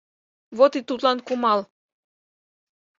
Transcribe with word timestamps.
—Вот 0.57 0.71
и 0.79 0.81
Тудлан 0.87 1.17
кумал! 1.27 1.59